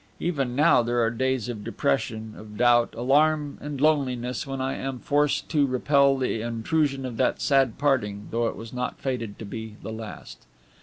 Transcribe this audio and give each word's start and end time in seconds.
Even 0.19 0.55
now 0.55 0.81
there 0.81 0.99
are 1.03 1.11
days 1.11 1.47
of 1.47 1.63
depression, 1.63 2.33
of 2.35 2.57
doubt, 2.57 2.95
alarm, 2.97 3.59
and 3.61 3.79
loneliness, 3.79 4.47
when 4.47 4.59
I 4.59 4.73
am 4.73 4.97
forced 4.97 5.47
to 5.49 5.67
repel 5.67 6.17
the 6.17 6.41
intrusion 6.41 7.05
of 7.05 7.17
that 7.17 7.39
sad 7.39 7.77
parting, 7.77 8.27
though 8.31 8.47
it 8.47 8.55
was 8.55 8.73
not 8.73 8.97
fated 8.99 9.37
to 9.37 9.45
be 9.45 9.75
the 9.83 9.91
last. 9.93 10.39